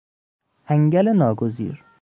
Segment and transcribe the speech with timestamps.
[0.67, 1.83] انگل ناگزیر